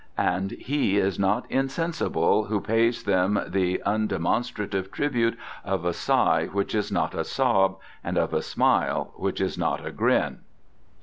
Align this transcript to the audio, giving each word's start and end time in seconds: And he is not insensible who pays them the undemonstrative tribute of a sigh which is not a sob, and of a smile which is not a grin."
And 0.17 0.53
he 0.53 0.97
is 0.97 1.19
not 1.19 1.45
insensible 1.51 2.45
who 2.45 2.59
pays 2.59 3.03
them 3.03 3.39
the 3.47 3.83
undemonstrative 3.85 4.91
tribute 4.91 5.37
of 5.63 5.85
a 5.85 5.93
sigh 5.93 6.47
which 6.47 6.73
is 6.73 6.91
not 6.91 7.13
a 7.13 7.23
sob, 7.23 7.77
and 8.03 8.17
of 8.17 8.33
a 8.33 8.41
smile 8.41 9.11
which 9.15 9.39
is 9.39 9.59
not 9.59 9.85
a 9.85 9.91
grin." 9.91 10.39